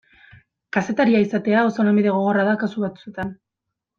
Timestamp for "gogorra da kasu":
2.17-2.85